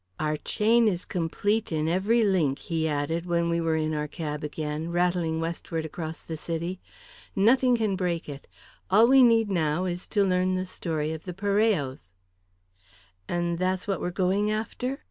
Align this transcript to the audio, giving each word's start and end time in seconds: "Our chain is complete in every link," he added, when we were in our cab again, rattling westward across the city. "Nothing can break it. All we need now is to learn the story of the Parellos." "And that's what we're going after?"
"Our 0.19 0.35
chain 0.37 0.87
is 0.87 1.05
complete 1.05 1.71
in 1.71 1.87
every 1.87 2.23
link," 2.23 2.57
he 2.57 2.87
added, 2.89 3.27
when 3.27 3.49
we 3.49 3.61
were 3.61 3.75
in 3.75 3.93
our 3.93 4.07
cab 4.07 4.43
again, 4.43 4.89
rattling 4.89 5.39
westward 5.39 5.85
across 5.85 6.21
the 6.21 6.37
city. 6.37 6.79
"Nothing 7.35 7.77
can 7.77 7.95
break 7.95 8.27
it. 8.27 8.47
All 8.89 9.05
we 9.07 9.21
need 9.21 9.51
now 9.51 9.85
is 9.85 10.07
to 10.07 10.25
learn 10.25 10.55
the 10.55 10.65
story 10.65 11.13
of 11.13 11.25
the 11.25 11.35
Parellos." 11.35 12.15
"And 13.29 13.59
that's 13.59 13.87
what 13.87 14.01
we're 14.01 14.09
going 14.09 14.49
after?" 14.49 14.97